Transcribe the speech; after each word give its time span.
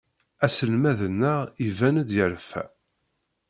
Aselmad-nneɣ 0.45 1.39
iban-d 1.65 2.07
yerfa. 2.17 2.63